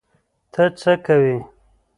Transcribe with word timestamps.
ته 0.53 0.63
څه 0.79 0.93
کوی؟ 1.05 1.35